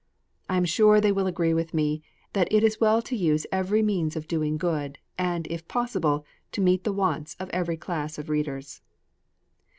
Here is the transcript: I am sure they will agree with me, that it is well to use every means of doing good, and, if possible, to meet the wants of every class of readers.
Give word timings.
I 0.49 0.57
am 0.57 0.65
sure 0.65 0.99
they 0.99 1.11
will 1.11 1.27
agree 1.27 1.53
with 1.53 1.75
me, 1.75 2.01
that 2.33 2.51
it 2.51 2.63
is 2.63 2.79
well 2.79 3.03
to 3.03 3.15
use 3.15 3.45
every 3.51 3.83
means 3.83 4.15
of 4.15 4.27
doing 4.27 4.57
good, 4.57 4.97
and, 5.15 5.45
if 5.45 5.67
possible, 5.67 6.25
to 6.53 6.59
meet 6.61 6.83
the 6.85 6.91
wants 6.91 7.35
of 7.35 7.51
every 7.51 7.77
class 7.77 8.17
of 8.17 8.27
readers. 8.27 8.81